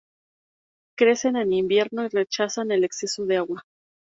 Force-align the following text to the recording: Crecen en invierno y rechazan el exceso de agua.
Crecen 0.97 1.35
en 1.35 1.53
invierno 1.53 2.03
y 2.03 2.07
rechazan 2.07 2.71
el 2.71 2.83
exceso 2.83 3.27
de 3.27 3.37
agua. 3.37 3.63